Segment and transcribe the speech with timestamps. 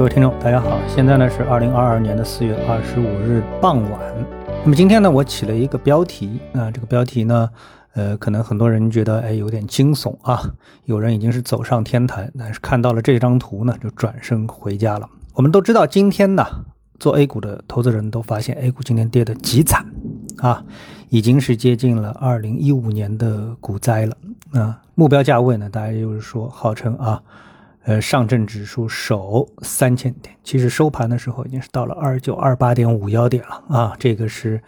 [0.00, 4.00] 各位听众，大家好，现在呢是二零二二年的四月二十五日傍晚。
[4.62, 7.50] 那么今天呢，我起了一个标题啊，这个标题呢，
[7.92, 10.42] 呃，可能很多人觉得哎有点惊悚啊，
[10.86, 15.06] 有人已经是走上天台，但是看到了这张图呢，就转身回家了。
[15.34, 16.46] 我们都知道，今天呢，
[16.98, 19.84] 做 A 股的投资人都发现 A 股今天跌得极惨
[20.38, 20.64] 啊，
[21.10, 24.16] 已经是接近了二零一五年的股灾了
[24.52, 24.80] 啊。
[24.94, 27.20] 目标价位呢，大家就是说号称啊。
[27.84, 34.60] 呃，上证指数守三千点，其实收盘的时候已经是到了二九二八点五幺点了啊，这个是，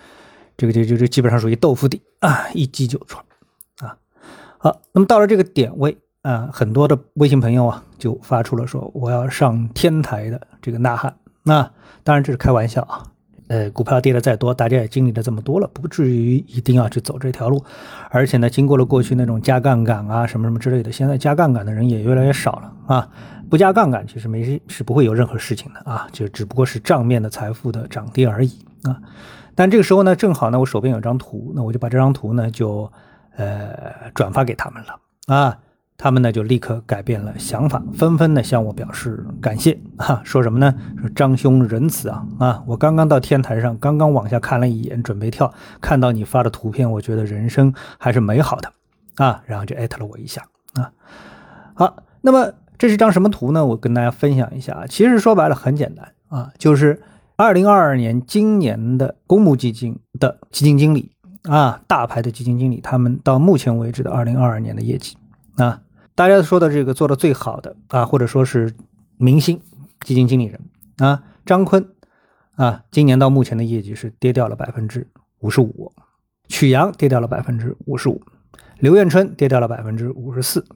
[0.56, 3.23] 这个就就就基本上属于豆腐底啊，一击就穿
[3.80, 3.96] 啊。
[4.59, 11.70] 好，那么到了这个点位啊，很多的微信朋友啊就发出了说我要上天台的这个呐喊，那
[12.02, 13.06] 当然这是开玩笑啊。
[13.48, 17.62] 呃，股票跌的再多，大家也经历了这么多了，不至于一定要去走这条路。
[18.09, 23.09] 而且呢，经过了过去那种加杠杆啊什么什么之类的，现在加杠杆的人也越来越少了啊。
[23.50, 28.96] 不加杠杆其实没是不会有任何事情的啊，就只不过是账面的财富的涨跌而已啊。
[29.54, 32.90] 但这个时候呢，正好呢，我手边有张图，那我就把这张图呢就
[33.37, 35.59] 呃转发给他们了啊。
[35.98, 40.74] 他们呢就立刻改变了想法，纷纷的向我表示感谢啊，说什么呢？
[41.01, 42.64] 说张兄仁慈啊啊！
[42.66, 48.73] 我刚刚到天台上，刚刚往下看了一眼，准备跳，看到你发的图片，我觉得人生还是美好的
[49.16, 50.42] 啊，然后就艾特了我一下
[50.74, 50.90] 啊。
[51.74, 52.52] 好，那么
[52.83, 53.65] 这是张什么图呢？
[53.65, 54.87] 我跟大家分享一下啊。
[54.88, 57.01] 其实说白了很简单啊，就是
[57.37, 61.13] 二零二二年今年的公募基金的基金经理
[61.45, 65.16] 啊，大牌的基金经理，他们到目前为止的二零二二年的业绩
[65.55, 65.81] 啊。
[66.16, 68.75] 大家说的这个做的最好的啊，或者说是
[69.16, 69.60] 明星
[70.00, 70.60] 基金经理人
[70.97, 71.88] 啊，张坤
[72.56, 75.06] 啊，今年到目前的业绩是跌掉了百分之
[75.38, 75.93] 五十五，
[76.49, 78.21] 曲阳跌掉了百分之五十五，
[78.81, 80.66] 刘彦春跌掉了百分之五十四，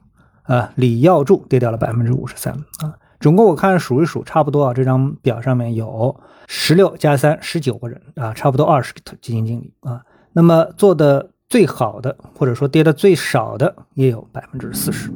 [0.46, 11.30] 啊，李耀柱跌掉了百分之五十三啊，总共我看数一数，差不多啊，这张表上面有十六加三十九个人啊，差不多二十个基金经理啊，那么做的。
[11.48, 15.12] 最好的，或者说跌的最少的，也有百分之四十，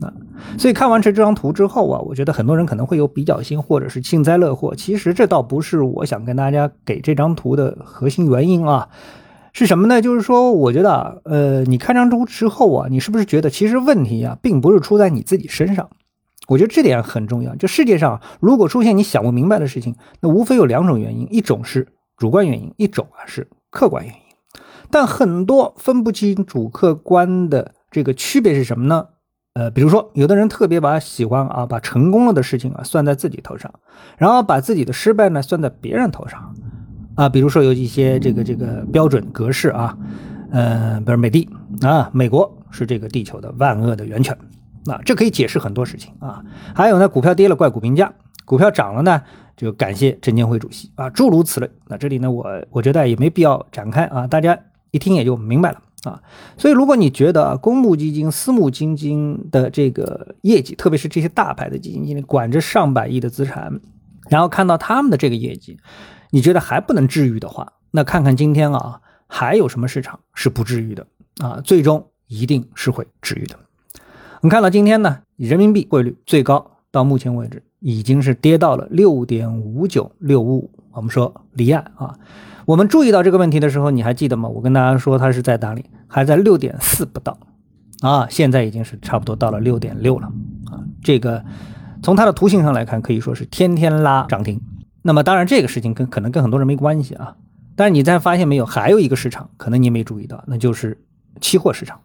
[0.00, 0.10] 啊，
[0.58, 4.74] 所以看完这这张图之后啊，我觉得很多人可能会有比较心，或者是幸灾乐祸。
[4.74, 8.88] 其实这倒不是我想跟大家给这张图的核心原因啊，
[9.54, 10.02] 是什么呢？
[10.02, 15.88] 就是说，我觉得，呃，你看张图之后啊，你是不是觉得其实问题啊，并不是出在你自己身上？
[16.48, 17.54] 我觉得这点很重要。
[17.54, 24.20] 就世界上如果出现你想不明白的事情，那无非有两种原因，一种是主观原因，一种啊是客观原因。
[24.90, 29.06] 但很多分不清主客观的这个区别是什么呢？
[29.54, 33.72] 呃，比如说，有的人特别把喜欢啊，把成功了的事情啊算在自己头上，
[34.18, 36.56] 然后把自己的失败呢算在别人头上，
[37.14, 39.96] 啊，比如说有一些这个这个标准格式啊，
[40.50, 41.48] 呃，比如美的
[41.82, 44.36] 啊，美国是这个地球的万恶的源泉，
[44.84, 46.42] 那这可以解释很多事情啊。
[46.74, 48.12] 还有呢，股票跌了怪股评价，
[48.44, 49.22] 股票涨了呢
[49.56, 51.70] 就感谢证监会主席啊，诸如此类。
[51.88, 54.58] 那这里呢，我我觉得也没必要展开啊，大家。
[54.90, 56.22] 一听也就明白了啊，
[56.56, 63.80] 所以如果你觉得公募基金、私募基金的这个业绩，特别是这些大牌的基金经理管着上百亿的资产，
[64.28, 65.76] 然后看到他们的这个业绩，
[66.34, 71.06] 你觉得还不能治愈的话，那看看今天啊，还有什么市场是不治愈的
[71.38, 71.60] 啊？
[71.62, 73.56] 最终一定是会治愈的。
[74.40, 82.18] 我们看到今天呢，人民币汇率最高到目前为止已经是跌到了六点五九六五五，我们说离岸啊。
[82.64, 84.48] 我们注意到这个问题的时候，你还记得吗？
[84.48, 85.84] 我跟大家说，它是在哪里？
[86.08, 87.38] 还在六点四不到，
[88.00, 90.26] 啊，现在已经是差不多到了六点六了，
[90.66, 91.44] 啊，这个
[92.02, 94.60] 从它的图形上来看，可以说是天天拉涨停。
[95.06, 97.36] 那么当然，这个事情跟可能跟很多人没关系啊。
[97.76, 100.98] 但是你再发现没有，还有一个市场，可能你没注意到，那就是
[101.40, 102.00] 期货市场，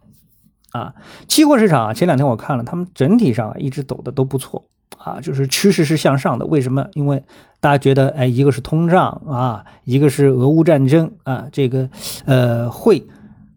[0.72, 0.94] 啊，
[1.28, 4.66] 期货市场啊，前两天我看了，他们整体上一直走的都不错。
[4.98, 6.86] 啊，就是趋势是向上的，为什么？
[6.94, 7.24] 因为
[7.62, 11.90] 大家觉得，哎，一个是通胀啊，一个是俄乌战争啊，这个
[12.26, 13.08] 呃会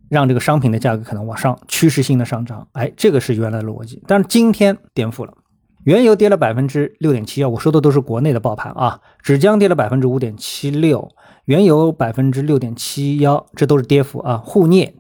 [0.09, 4.01] 让这个商品的价格可能往上趋势性的上涨，哎，这个是原来的逻辑。
[4.07, 5.35] 但是今天颠覆了，
[5.84, 11.11] 原油跌了百分之六点七幺，我说的都是国内的爆盘啊，纸浆跌了百分之五点七六，
[11.46, 14.94] 原油百分之六点七幺，这都是跌幅啊，沪镍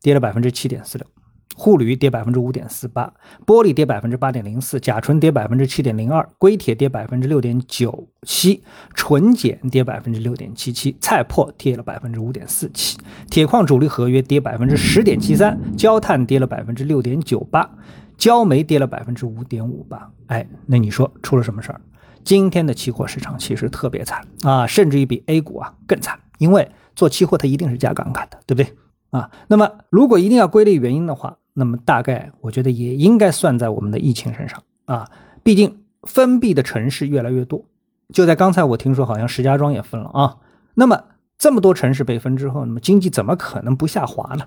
[0.00, 1.06] 跌了百分之七点四六。
[1.54, 3.12] 沪铝跌百分之五点四八，
[3.44, 8.62] 玻璃跌百分之八点零四，甲醇跌百分之七点零二，硅铁跌百分之六点九七，
[8.94, 12.96] 纯碱跌百分之六点七七，菜粕跌了百分之五点四七，
[13.30, 17.70] 铁矿主力合约跌百分之十点七三，焦炭跌了百分之六点九八，
[18.16, 20.10] 焦煤跌了百分之五点五吧。
[20.26, 21.80] 哎，那你说出了什么事儿？
[22.24, 28.76] 今天的期货市场其实特别惨啊，甚至于比 A 股啊更惨，因为做期货它一定是加杠杆的，对不对？
[29.10, 35.10] 啊，那么如果一定要归类原因的话，那么大概我觉得也应该算在我们的疫情身上啊，
[35.42, 37.64] 毕竟封闭的城市越来越多。
[38.12, 40.36] 就在刚才，我听说好像石家庄也分了啊。
[40.74, 41.02] 那么
[41.36, 44.46] 这么多城市被分之后，那么经济怎么可能不下滑呢？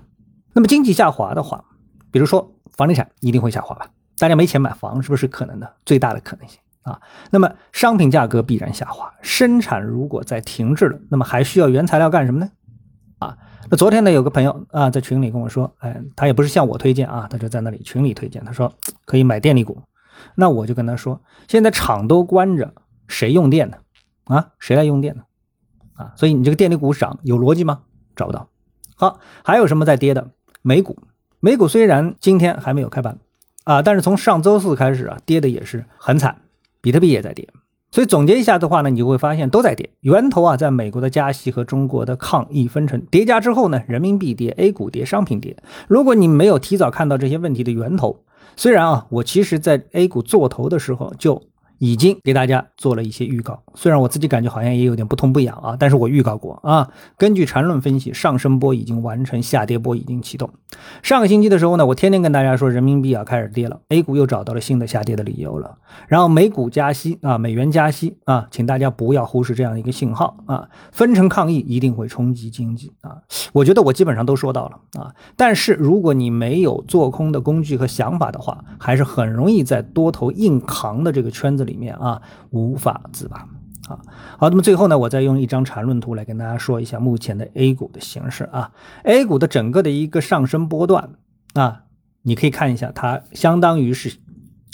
[0.54, 1.64] 那么经济下滑的话，
[2.16, 3.90] 比如说房地产一定会下滑吧？
[4.16, 5.70] 大家没钱买房，是不是可能的？
[5.84, 6.98] 最大的可能性啊。
[7.30, 12.50] 那么商品价格必然下滑，生产如果在停滞了，那么还需要原材料干什么呢？
[13.18, 13.36] 啊，
[13.70, 18.72] 那昨天呢，有个朋友啊在群里跟我说，哎，他也不是向我推荐啊，他就在那里群里推荐，他说
[19.04, 19.82] 可以买电力股。
[20.36, 22.72] 那我就跟他说，现在厂都关着，
[23.08, 23.76] 谁用电呢？
[24.24, 25.24] 啊，谁来用电呢？
[25.96, 27.82] 啊，所以你这个电力股涨有逻辑吗？
[28.16, 28.48] 找不到。
[28.94, 30.30] 好，还有什么在跌的？
[30.62, 30.98] 美股，
[31.40, 33.18] 美股虽然今天还没有开盘。
[33.64, 36.36] 啊，但是从上周四开始啊，跌的也是很惨，
[36.80, 37.48] 比特币也在跌，
[37.90, 39.90] 所以总结一下的话呢，你就会发现都在跌。
[40.02, 45.56] 源头啊，在美国的加息和中国的抗疫分成叠加之后呢，人民币跌，A 股跌，商品跌。
[45.88, 48.20] 如果你没有提早看到这些问题的源头，
[48.54, 51.42] 虽然啊，我其实在 A 股做头的时候就。
[51.78, 56.88] 已经给大家做了一些预告，虽然我自己感觉好像也有点不痛不痒啊，但是我预告过啊。
[57.18, 60.48] 根据缠论分析，上升波已经完成，下跌波已经启动。
[61.02, 65.76] 上个星期的时候呢，我天天跟大家说人民币啊开始跌了，A 股又找到了新的下跌的理由了。
[66.08, 70.68] 然后美股加息啊，美元加息啊，请大家不要忽视这样一个信号啊。
[70.92, 73.18] 分成抗议一定会冲击经济啊，
[73.52, 75.14] 我觉得我基本上都说到了啊。
[75.36, 81.65] 但是如果你没有做空的工具和想法的话，还是很容易在多头硬扛的这个圈子。
[81.66, 83.46] 里面啊无法自拔。
[83.88, 84.00] 啊，
[84.36, 88.72] 好，那么最后呢，我再用一张缠论图来跟大家说一下目前的 A 股的形势啊
[89.04, 91.10] ，A 股的整个的一个上升波段
[91.54, 91.82] 啊，
[92.22, 94.18] 你可以看一下，它相当于是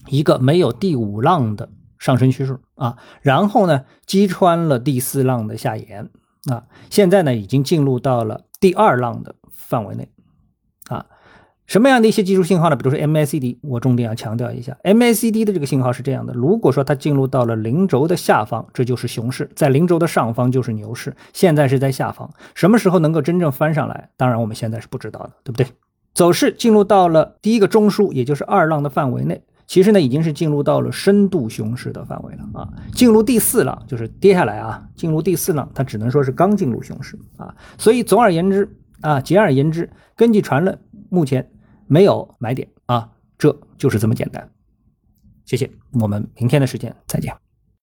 [0.09, 1.69] 一个没有第五浪的
[1.99, 6.09] 上升趋势啊，然后呢击穿了第四浪的下沿
[6.51, 10.09] 啊，现在呢已经进入到了第二浪的范围内
[10.89, 11.05] 啊。
[11.73, 12.77] 什么样的一些技术信号呢？
[12.77, 21.17] 比如说 MACD，我重点要强调一下，MACD 的这个信号是这样的：如果说它进入到了零轴的下方，这就是熊市；在零轴的上方就是牛市。
[21.33, 24.11] 现在是在下方，什么时候能够真正翻上来？
[24.19, 25.67] 当然我们现在是不知道的，对不对？
[26.13, 32.69] 走势进入到了第一个中枢，也就是二浪的范围内，其实呢已经是进入到了深度熊市的范围了啊。
[32.95, 37.55] 进入第四浪就是跌下来啊，进入第四浪，它只能说是刚进入熊市啊。
[37.79, 40.79] 所以总而言之啊，简而言之，根据传论，
[41.09, 41.49] 目前。
[41.93, 44.51] 没有买点啊，这就是这么简单。
[45.45, 47.37] 谢谢，我们明天的时间再见。